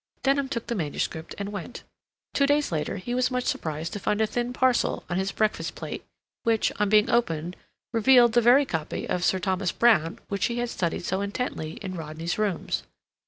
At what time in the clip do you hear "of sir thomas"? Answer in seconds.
9.07-9.71